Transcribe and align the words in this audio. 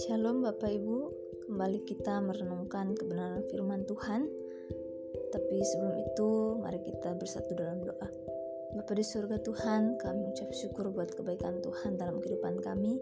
Shalom 0.00 0.40
Bapak 0.40 0.72
Ibu, 0.72 1.12
kembali 1.44 1.84
kita 1.84 2.24
merenungkan 2.24 2.96
kebenaran 2.96 3.44
firman 3.52 3.84
Tuhan. 3.84 4.24
Tapi 5.28 5.56
sebelum 5.60 6.00
itu, 6.00 6.56
mari 6.56 6.80
kita 6.80 7.12
bersatu 7.20 7.52
dalam 7.52 7.84
doa. 7.84 8.08
Bapa 8.80 8.96
di 8.96 9.04
surga 9.04 9.44
Tuhan, 9.44 10.00
kami 10.00 10.24
ucap 10.32 10.48
syukur 10.56 10.88
buat 10.88 11.12
kebaikan 11.12 11.60
Tuhan 11.60 12.00
dalam 12.00 12.16
kehidupan 12.24 12.56
kami. 12.64 12.96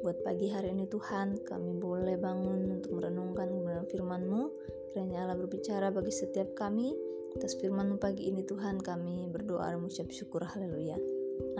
Buat 0.00 0.24
pagi 0.24 0.48
hari 0.48 0.72
ini 0.72 0.88
Tuhan, 0.88 1.44
kami 1.44 1.76
boleh 1.76 2.16
bangun 2.16 2.72
untuk 2.80 2.96
merenungkan 2.96 3.52
kebenaran 3.52 3.84
firman-Mu. 3.84 4.42
Kiranya 4.88 5.28
Allah 5.28 5.36
berbicara 5.36 5.92
bagi 5.92 6.08
setiap 6.08 6.56
kami. 6.56 6.96
Atas 7.36 7.52
firman-Mu 7.60 8.00
pagi 8.00 8.32
ini 8.32 8.40
Tuhan, 8.40 8.80
kami 8.80 9.28
berdoa 9.28 9.68
dan 9.68 9.84
mengucap 9.84 10.08
syukur. 10.08 10.40
Haleluya. 10.40 10.96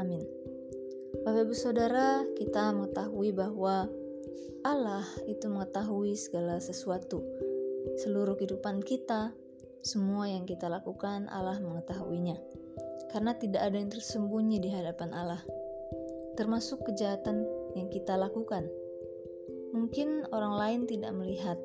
Amin. 0.00 0.24
Bapak 1.20 1.52
Ibu 1.52 1.52
Saudara, 1.52 2.24
kita 2.32 2.72
mengetahui 2.72 3.28
bahwa 3.36 3.92
Allah 4.64 5.04
itu 5.28 5.44
mengetahui 5.44 6.16
segala 6.16 6.64
sesuatu. 6.64 7.20
Seluruh 8.00 8.40
kehidupan 8.40 8.80
kita, 8.80 9.36
semua 9.84 10.32
yang 10.32 10.48
kita 10.48 10.64
lakukan, 10.72 11.28
Allah 11.28 11.60
mengetahuinya. 11.60 12.40
Karena 13.12 13.36
tidak 13.36 13.68
ada 13.68 13.76
yang 13.76 13.92
tersembunyi 13.92 14.64
di 14.64 14.72
hadapan 14.72 15.12
Allah, 15.12 15.44
termasuk 16.40 16.88
kejahatan 16.88 17.59
yang 17.76 17.88
kita 17.90 18.16
lakukan. 18.16 18.66
Mungkin 19.70 20.30
orang 20.34 20.54
lain 20.58 20.80
tidak 20.90 21.14
melihat, 21.14 21.58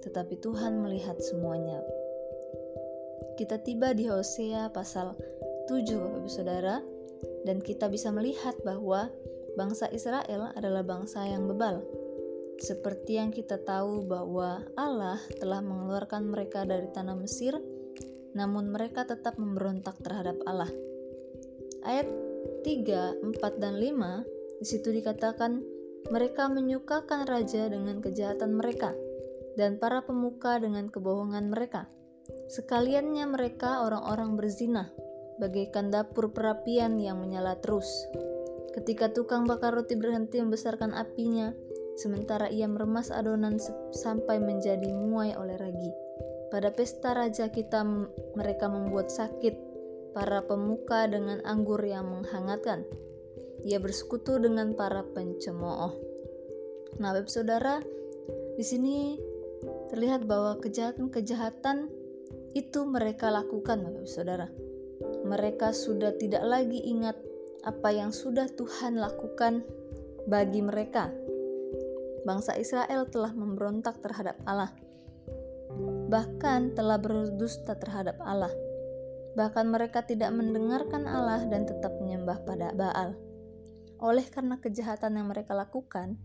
tetapi 0.00 0.40
Tuhan 0.40 0.80
melihat 0.80 1.20
semuanya. 1.20 1.84
Kita 3.36 3.60
tiba 3.60 3.92
di 3.92 4.08
Hosea 4.08 4.72
pasal 4.72 5.16
7 5.68 5.96
Bapak 5.96 6.18
Ibu 6.24 6.30
Saudara, 6.30 6.80
dan 7.44 7.60
kita 7.60 7.88
bisa 7.88 8.12
melihat 8.12 8.56
bahwa 8.64 9.12
bangsa 9.56 9.88
Israel 9.92 10.52
adalah 10.56 10.84
bangsa 10.84 11.24
yang 11.24 11.48
bebal 11.48 11.84
seperti 12.60 13.16
yang 13.16 13.32
kita 13.32 13.56
tahu 13.56 14.04
bahwa 14.04 14.60
Allah 14.76 15.16
telah 15.40 15.64
mengeluarkan 15.64 16.28
mereka 16.28 16.68
dari 16.68 16.92
tanah 16.92 17.16
Mesir, 17.16 17.56
namun 18.36 18.68
mereka 18.68 19.08
tetap 19.08 19.40
memberontak 19.40 19.96
terhadap 20.04 20.36
Allah. 20.44 20.68
Ayat 21.80 22.04
3, 22.60 23.24
4, 23.24 23.56
dan 23.56 23.80
5 23.80 24.39
di 24.60 24.68
situ 24.68 24.92
dikatakan 24.92 25.64
mereka 26.12 26.52
menyukakan 26.52 27.24
raja 27.24 27.72
dengan 27.72 28.04
kejahatan 28.04 28.60
mereka 28.60 28.92
dan 29.56 29.80
para 29.80 30.04
pemuka 30.04 30.60
dengan 30.60 30.92
kebohongan 30.92 31.48
mereka. 31.48 31.88
Sekaliannya 32.52 33.26
mereka 33.26 33.82
orang-orang 33.82 34.38
berzina, 34.38 34.92
bagaikan 35.40 35.88
dapur 35.88 36.30
perapian 36.30 37.00
yang 37.00 37.18
menyala 37.18 37.58
terus. 37.58 37.88
Ketika 38.76 39.10
tukang 39.10 39.48
bakar 39.50 39.74
roti 39.74 39.98
berhenti 39.98 40.38
membesarkan 40.38 40.94
apinya, 40.94 41.50
sementara 41.98 42.46
ia 42.52 42.70
meremas 42.70 43.10
adonan 43.10 43.58
sampai 43.90 44.38
menjadi 44.38 44.94
muai 44.94 45.34
oleh 45.34 45.58
ragi. 45.58 45.90
Pada 46.54 46.70
pesta 46.70 47.14
raja 47.14 47.50
kita 47.50 47.82
mereka 48.38 48.70
membuat 48.70 49.10
sakit 49.10 49.54
para 50.14 50.42
pemuka 50.42 51.06
dengan 51.06 51.42
anggur 51.46 51.82
yang 51.82 52.06
menghangatkan. 52.10 52.86
Ia 53.66 53.78
bersekutu 53.80 54.40
dengan 54.40 54.72
para 54.72 55.04
pencemooh. 55.04 55.92
Nah, 57.00 57.10
Bapak 57.16 57.32
Saudara, 57.32 57.80
di 58.56 58.64
sini 58.64 59.16
terlihat 59.92 60.24
bahwa 60.24 60.56
kejahatan-kejahatan 60.60 61.88
itu 62.56 62.80
mereka 62.88 63.28
lakukan, 63.28 63.84
Bapak 63.84 64.08
Saudara. 64.08 64.48
Mereka 65.24 65.72
sudah 65.72 66.16
tidak 66.16 66.44
lagi 66.44 66.80
ingat 66.84 67.16
apa 67.64 67.92
yang 67.92 68.08
sudah 68.10 68.48
Tuhan 68.48 68.96
lakukan 68.96 69.64
bagi 70.24 70.64
mereka 70.64 71.12
bangsa 72.24 72.56
Israel 72.56 73.08
telah 73.08 73.32
memberontak 73.32 74.00
terhadap 74.04 74.36
Allah, 74.44 74.72
bahkan 76.08 76.72
telah 76.76 77.00
berdusta 77.00 77.76
terhadap 77.76 78.20
Allah. 78.20 78.52
Bahkan 79.30 79.70
mereka 79.70 80.02
tidak 80.02 80.34
mendengarkan 80.34 81.06
Allah 81.06 81.46
dan 81.46 81.62
tetap 81.62 81.94
menyembah 82.02 82.42
pada 82.42 82.74
Baal. 82.74 83.14
Oleh 84.00 84.24
karena 84.32 84.56
kejahatan 84.56 85.20
yang 85.20 85.28
mereka 85.28 85.52
lakukan, 85.52 86.16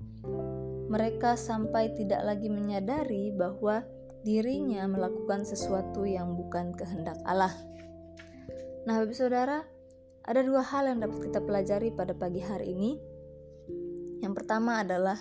mereka 0.87 1.35
sampai 1.35 1.91
tidak 1.91 2.23
lagi 2.23 2.47
menyadari 2.47 3.35
bahwa 3.35 3.83
dirinya 4.23 4.87
melakukan 4.87 5.43
sesuatu 5.43 6.07
yang 6.07 6.39
bukan 6.39 6.71
kehendak 6.71 7.19
Allah. 7.27 7.53
Nah, 8.87 9.03
Bapak 9.03 9.17
Saudara, 9.17 9.61
ada 10.25 10.41
dua 10.41 10.63
hal 10.65 10.89
yang 10.89 11.03
dapat 11.03 11.29
kita 11.29 11.43
pelajari 11.43 11.93
pada 11.93 12.15
pagi 12.17 12.41
hari 12.41 12.73
ini. 12.73 12.91
Yang 14.23 14.33
pertama 14.41 14.81
adalah 14.81 15.19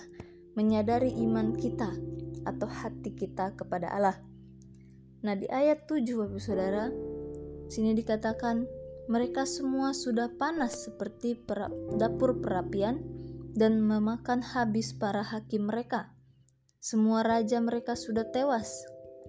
menyadari 0.55 1.13
iman 1.27 1.53
kita 1.53 1.91
atau 2.47 2.69
hati 2.71 3.13
kita 3.13 3.53
kepada 3.59 3.91
Allah. 3.93 4.17
Nah, 5.25 5.35
di 5.35 5.49
ayat 5.49 5.89
7 5.89 6.05
Bapak 6.21 6.41
Saudara, 6.41 6.93
sini 7.69 7.97
dikatakan 7.97 8.69
mereka 9.07 9.45
semua 9.45 9.93
sudah 9.93 10.33
panas 10.41 10.89
seperti 10.89 11.37
per 11.37 11.69
dapur 12.01 12.41
perapian 12.41 13.01
dan 13.55 13.85
memakan 13.85 14.41
habis 14.41 14.97
para 14.97 15.21
hakim 15.21 15.69
mereka. 15.69 16.11
Semua 16.81 17.25
raja 17.25 17.61
mereka 17.61 17.97
sudah 17.97 18.29
tewas. 18.33 18.85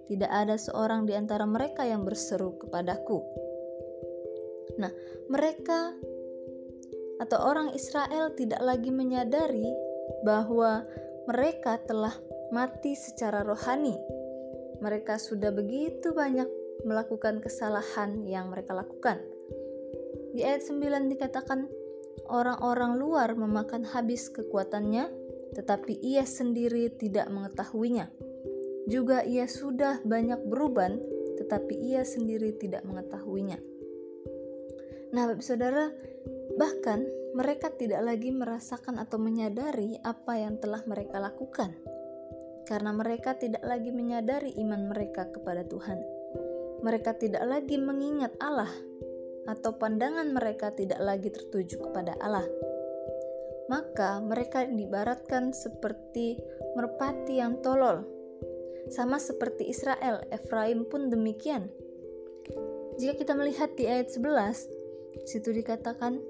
Tidak 0.06 0.28
ada 0.28 0.56
seorang 0.56 1.08
di 1.08 1.18
antara 1.18 1.48
mereka 1.48 1.84
yang 1.88 2.04
berseru 2.04 2.56
kepadaku. 2.62 3.20
Nah, 4.76 4.92
mereka 5.32 5.96
atau 7.24 7.40
orang 7.42 7.72
Israel 7.72 8.36
tidak 8.36 8.60
lagi 8.60 8.92
menyadari 8.92 9.72
bahwa 10.28 10.84
mereka 11.26 11.80
telah 11.88 12.14
mati 12.52 12.94
secara 12.94 13.42
rohani. 13.42 13.96
Mereka 14.84 15.16
sudah 15.18 15.50
begitu 15.56 16.12
banyak 16.12 16.46
melakukan 16.84 17.40
kesalahan 17.42 18.28
yang 18.28 18.52
mereka 18.52 18.76
lakukan. 18.76 19.35
Di 20.36 20.44
ayat 20.44 20.68
9 20.68 21.08
dikatakan, 21.16 21.72
orang-orang 22.28 23.00
luar 23.00 23.40
memakan 23.40 23.88
habis 23.88 24.28
kekuatannya, 24.28 25.08
tetapi 25.56 25.96
ia 26.04 26.28
sendiri 26.28 26.92
tidak 26.92 27.32
mengetahuinya. 27.32 28.12
Juga 28.92 29.24
ia 29.24 29.48
sudah 29.48 30.04
banyak 30.04 30.44
beruban, 30.44 31.00
tetapi 31.40 31.80
ia 31.80 32.04
sendiri 32.04 32.52
tidak 32.60 32.84
mengetahuinya. 32.84 33.64
Nah, 35.16 35.32
Saudara, 35.40 35.88
bahkan 36.60 37.08
mereka 37.32 37.72
tidak 37.72 38.04
lagi 38.04 38.36
merasakan 38.36 39.00
atau 39.00 39.16
menyadari 39.16 39.96
apa 40.04 40.36
yang 40.36 40.60
telah 40.60 40.84
mereka 40.84 41.24
lakukan, 41.24 41.72
karena 42.68 42.92
mereka 42.92 43.40
tidak 43.40 43.64
lagi 43.64 43.96
menyadari 43.96 44.52
iman 44.60 44.92
mereka 44.92 45.32
kepada 45.32 45.64
Tuhan. 45.64 46.04
Mereka 46.84 47.16
tidak 47.18 47.48
lagi 47.48 47.80
mengingat 47.80 48.36
Allah, 48.44 48.70
atau 49.46 49.78
pandangan 49.78 50.30
mereka 50.34 50.74
tidak 50.74 50.98
lagi 51.02 51.30
tertuju 51.30 51.90
kepada 51.90 52.18
Allah. 52.22 52.46
Maka 53.66 54.22
mereka 54.22 54.66
dibaratkan 54.66 55.54
seperti 55.54 56.38
merpati 56.78 57.42
yang 57.42 57.62
tolol, 57.66 58.06
sama 58.94 59.18
seperti 59.18 59.66
Israel, 59.70 60.22
Efraim 60.30 60.86
pun 60.86 61.10
demikian. 61.10 61.70
Jika 63.02 63.18
kita 63.18 63.34
melihat 63.34 63.74
di 63.74 63.90
ayat 63.90 64.14
11, 64.14 64.70
situ 65.26 65.50
dikatakan, 65.50 66.22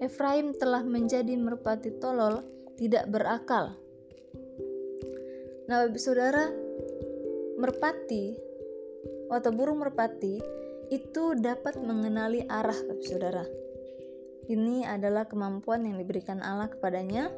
Efraim 0.00 0.56
telah 0.56 0.80
menjadi 0.80 1.36
merpati 1.36 1.92
tolol, 2.00 2.40
tidak 2.80 3.04
berakal. 3.12 3.76
Nah, 5.68 5.86
saudara, 6.00 6.48
merpati 7.60 8.32
atau 9.30 9.50
burung 9.52 9.84
merpati 9.84 10.40
itu 10.90 11.38
dapat 11.38 11.78
mengenali 11.78 12.42
arah, 12.50 12.76
saudara. 13.06 13.46
Ini 14.50 14.82
adalah 14.90 15.30
kemampuan 15.30 15.86
yang 15.86 16.02
diberikan 16.02 16.42
Allah 16.42 16.66
kepadanya. 16.66 17.30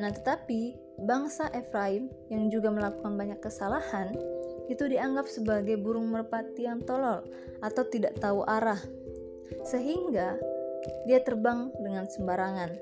Nah, 0.00 0.08
tetapi 0.08 0.72
bangsa 1.04 1.52
Efraim 1.52 2.08
yang 2.32 2.48
juga 2.48 2.72
melakukan 2.72 3.20
banyak 3.20 3.36
kesalahan 3.44 4.16
itu 4.72 4.88
dianggap 4.88 5.28
sebagai 5.28 5.76
burung 5.76 6.08
merpati 6.08 6.64
yang 6.64 6.80
tolol 6.80 7.20
atau 7.60 7.84
tidak 7.84 8.16
tahu 8.16 8.40
arah. 8.48 8.80
Sehingga 9.68 10.40
dia 11.04 11.20
terbang 11.20 11.68
dengan 11.76 12.08
sembarangan. 12.08 12.72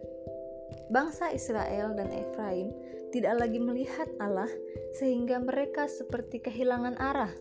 Bangsa 0.94 1.34
Israel 1.34 1.98
dan 1.98 2.14
Efraim 2.14 2.70
tidak 3.10 3.42
lagi 3.42 3.58
melihat 3.58 4.06
Allah, 4.22 4.50
sehingga 4.94 5.42
mereka 5.42 5.90
seperti 5.90 6.38
kehilangan 6.38 6.94
arah 6.98 7.34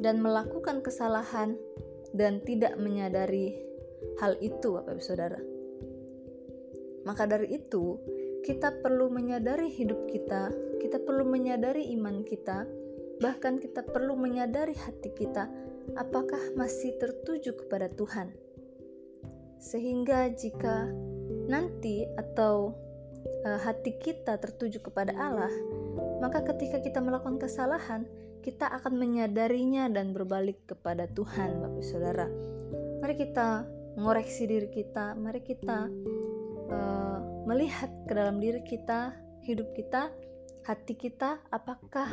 dan 0.00 0.24
melakukan 0.24 0.80
kesalahan 0.80 1.54
dan 2.16 2.40
tidak 2.42 2.74
menyadari 2.80 3.54
hal 4.18 4.34
itu, 4.40 4.74
Bapak 4.74 4.96
Ibu 4.96 5.02
Saudara. 5.04 5.40
Maka 7.04 7.28
dari 7.28 7.52
itu, 7.52 8.00
kita 8.42 8.80
perlu 8.80 9.12
menyadari 9.12 9.68
hidup 9.68 10.08
kita, 10.08 10.50
kita 10.80 10.98
perlu 11.04 11.28
menyadari 11.28 11.92
iman 11.94 12.24
kita, 12.24 12.64
bahkan 13.20 13.60
kita 13.60 13.84
perlu 13.84 14.16
menyadari 14.16 14.72
hati 14.72 15.12
kita 15.12 15.46
apakah 15.94 16.40
masih 16.56 16.96
tertuju 16.96 17.52
kepada 17.52 17.92
Tuhan 17.92 18.32
sehingga 19.60 20.32
jika 20.32 20.88
nanti 21.46 22.08
atau 22.16 22.72
uh, 23.44 23.60
hati 23.60 24.00
kita 24.00 24.40
tertuju 24.40 24.80
kepada 24.80 25.12
Allah, 25.12 25.52
maka 26.24 26.40
ketika 26.48 26.80
kita 26.80 26.98
melakukan 27.04 27.36
kesalahan, 27.36 28.08
kita 28.40 28.72
akan 28.72 28.96
menyadarinya 28.96 29.92
dan 29.92 30.16
berbalik 30.16 30.64
kepada 30.64 31.06
Tuhan, 31.12 31.60
Bapak 31.60 31.84
Saudara. 31.84 32.26
Mari 33.00 33.14
kita 33.16 33.68
mengoreksi 34.00 34.48
diri 34.48 34.68
kita, 34.72 35.12
mari 35.16 35.44
kita 35.44 35.88
uh, 36.72 37.18
melihat 37.44 37.92
ke 38.08 38.12
dalam 38.12 38.40
diri 38.40 38.64
kita, 38.64 39.12
hidup 39.44 39.72
kita, 39.76 40.08
hati 40.64 40.96
kita, 40.96 41.40
apakah 41.52 42.12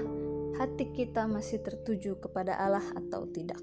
hati 0.60 0.92
kita 0.92 1.28
masih 1.28 1.64
tertuju 1.64 2.20
kepada 2.20 2.56
Allah 2.60 2.84
atau 2.96 3.28
tidak. 3.32 3.60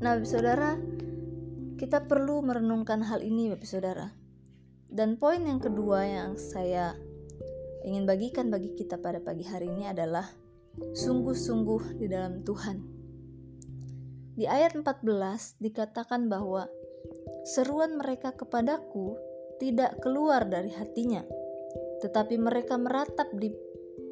Nah, 0.00 0.16
Bapak 0.16 0.28
Saudara, 0.28 0.80
kita 1.76 2.08
perlu 2.08 2.40
merenungkan 2.40 3.04
hal 3.04 3.20
ini, 3.20 3.52
Bapak 3.52 3.68
Saudara. 3.68 4.08
Dan 4.90 5.20
poin 5.20 5.44
yang 5.44 5.60
kedua 5.60 6.02
yang 6.02 6.34
saya 6.40 6.96
ingin 7.84 8.04
bagikan 8.08 8.48
bagi 8.48 8.74
kita 8.76 8.98
pada 8.98 9.22
pagi 9.22 9.46
hari 9.46 9.70
ini 9.70 9.86
adalah 9.86 10.39
sungguh-sungguh 10.78 11.98
di 11.98 12.06
dalam 12.06 12.46
Tuhan. 12.46 12.78
Di 14.38 14.46
ayat 14.46 14.78
14 14.78 15.60
dikatakan 15.60 16.30
bahwa 16.30 16.70
seruan 17.44 17.98
mereka 17.98 18.32
kepadaku 18.32 19.18
tidak 19.60 20.00
keluar 20.00 20.48
dari 20.48 20.72
hatinya, 20.72 21.20
tetapi 22.00 22.40
mereka 22.40 22.80
meratap 22.80 23.28
di 23.36 23.52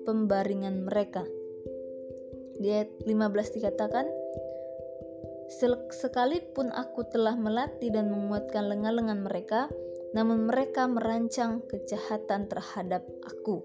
pembaringan 0.05 0.84
mereka. 0.84 1.25
Di 2.58 2.69
ayat 2.69 2.90
15 3.06 3.56
dikatakan, 3.56 4.06
Sekalipun 5.88 6.69
aku 6.76 7.08
telah 7.08 7.32
melatih 7.32 7.88
dan 7.88 8.12
menguatkan 8.12 8.69
lengan-lengan 8.69 9.25
mereka, 9.25 9.72
namun 10.12 10.44
mereka 10.44 10.84
merancang 10.84 11.64
kejahatan 11.64 12.52
terhadap 12.52 13.08
aku. 13.25 13.64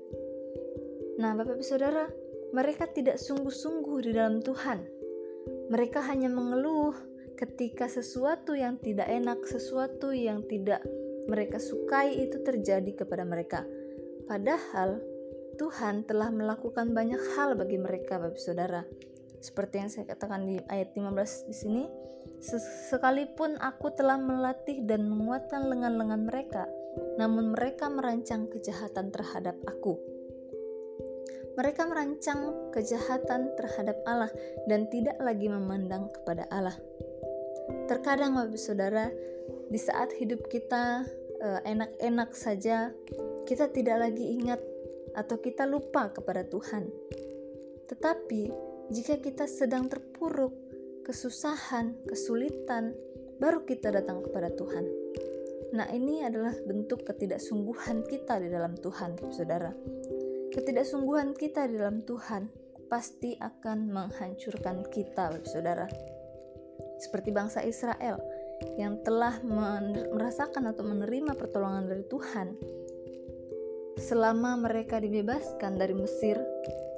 Nah, 1.20 1.36
Bapak 1.36 1.60
Ibu 1.60 1.66
Saudara, 1.68 2.08
mereka 2.54 2.86
tidak 2.86 3.18
sungguh-sungguh 3.18 3.98
di 4.06 4.12
dalam 4.14 4.40
Tuhan. 4.46 4.86
Mereka 5.74 6.06
hanya 6.06 6.30
mengeluh 6.30 6.94
ketika 7.34 7.90
sesuatu 7.90 8.54
yang 8.54 8.78
tidak 8.78 9.10
enak, 9.10 9.42
sesuatu 9.50 10.14
yang 10.14 10.46
tidak 10.46 10.86
mereka 11.26 11.58
sukai 11.58 12.14
itu 12.14 12.46
terjadi 12.46 13.04
kepada 13.04 13.26
mereka. 13.26 13.66
Padahal 14.30 15.02
Tuhan 15.58 16.06
telah 16.06 16.30
melakukan 16.30 16.94
banyak 16.94 17.20
hal 17.34 17.58
bagi 17.58 17.82
mereka, 17.82 18.22
Bapak 18.22 18.38
Saudara. 18.38 18.86
Seperti 19.42 19.76
yang 19.82 19.90
saya 19.90 20.06
katakan 20.08 20.46
di 20.48 20.62
ayat 20.70 20.94
15 20.96 21.50
di 21.50 21.56
sini, 21.58 21.84
sekalipun 22.94 23.58
aku 23.60 23.92
telah 23.98 24.16
melatih 24.16 24.86
dan 24.88 25.10
menguatkan 25.10 25.68
lengan-lengan 25.68 26.22
mereka, 26.30 26.64
namun 27.18 27.52
mereka 27.52 27.90
merancang 27.92 28.48
kejahatan 28.48 29.12
terhadap 29.12 29.58
aku. 29.68 30.13
Mereka 31.54 31.86
merancang 31.86 32.72
kejahatan 32.74 33.54
terhadap 33.54 33.98
Allah 34.10 34.32
dan 34.66 34.90
tidak 34.90 35.22
lagi 35.22 35.46
memandang 35.46 36.10
kepada 36.10 36.50
Allah. 36.50 36.74
Terkadang 37.86 38.34
Bapak 38.34 38.58
Saudara, 38.58 39.08
di 39.70 39.80
saat 39.80 40.14
hidup 40.18 40.50
kita 40.50 41.06
eh, 41.42 41.62
enak-enak 41.66 42.34
saja, 42.34 42.90
kita 43.46 43.70
tidak 43.70 44.10
lagi 44.10 44.34
ingat 44.34 44.62
atau 45.14 45.38
kita 45.38 45.70
lupa 45.70 46.10
kepada 46.10 46.42
Tuhan. 46.46 46.90
Tetapi 47.86 48.42
jika 48.90 49.22
kita 49.22 49.46
sedang 49.46 49.86
terpuruk, 49.86 50.54
kesusahan, 51.06 52.00
kesulitan, 52.08 52.96
baru 53.38 53.68
kita 53.68 53.92
datang 53.92 54.24
kepada 54.24 54.50
Tuhan. 54.56 54.86
Nah, 55.74 55.90
ini 55.90 56.22
adalah 56.22 56.54
bentuk 56.70 57.02
ketidaksungguhan 57.02 58.06
kita 58.06 58.38
di 58.38 58.48
dalam 58.48 58.78
Tuhan, 58.78 59.18
saudara. 59.34 59.74
Ketidaksungguhan 60.54 61.34
kita 61.34 61.66
dalam 61.66 62.06
Tuhan 62.06 62.48
pasti 62.86 63.34
akan 63.42 63.90
menghancurkan 63.90 64.86
kita, 64.94 65.42
saudara. 65.50 65.90
Seperti 67.02 67.34
bangsa 67.34 67.66
Israel 67.66 68.22
yang 68.78 69.02
telah 69.02 69.42
merasakan 70.14 70.70
atau 70.70 70.86
menerima 70.86 71.34
pertolongan 71.36 71.90
dari 71.90 72.06
Tuhan 72.06 72.48
selama 73.98 74.56
mereka 74.62 75.02
dibebaskan 75.02 75.76
dari 75.76 75.98
Mesir 75.98 76.38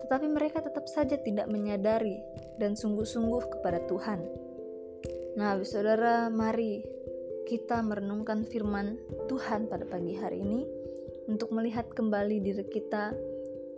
tetapi 0.06 0.30
mereka 0.30 0.62
tetap 0.62 0.86
saja 0.86 1.18
tidak 1.18 1.50
menyadari 1.50 2.22
dan 2.62 2.78
sungguh-sungguh 2.78 3.58
kepada 3.58 3.82
Tuhan. 3.90 4.22
Nah, 5.34 5.58
saudara, 5.66 6.30
mari 6.30 6.86
kita 7.50 7.82
merenungkan 7.82 8.46
firman 8.46 9.02
Tuhan 9.26 9.66
pada 9.66 9.82
pagi 9.90 10.14
hari 10.14 10.46
ini 10.46 10.62
untuk 11.26 11.50
melihat 11.58 11.90
kembali 11.90 12.38
diri 12.38 12.70
kita, 12.70 13.18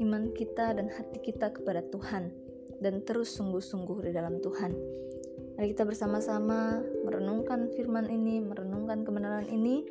iman 0.02 0.34
kita, 0.34 0.74
dan 0.78 0.90
hati 0.90 1.20
kita 1.22 1.54
kepada 1.54 1.86
Tuhan, 1.88 2.34
dan 2.82 3.02
terus 3.06 3.34
sungguh-sungguh 3.38 4.06
di 4.06 4.12
dalam 4.14 4.42
Tuhan. 4.42 4.72
Mari 5.58 5.74
kita 5.74 5.90
bersama-sama 5.90 6.86
merenungkan 7.02 7.74
firman 7.74 8.10
ini, 8.14 8.38
merenungkan 8.42 9.02
kebenaran 9.02 9.50
ini, 9.50 9.86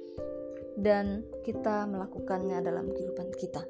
dan 0.79 1.27
kita 1.43 1.89
melakukannya 1.91 2.63
dalam 2.63 2.93
kehidupan 2.93 3.35
kita. 3.35 3.67